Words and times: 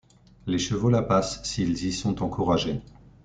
Les 0.47 0.57
chevaux 0.57 0.89
la 0.89 1.03
passent 1.03 1.43
s'ils 1.43 1.85
y 1.85 1.93
sont 1.93 2.23
encouragés. 2.23 2.81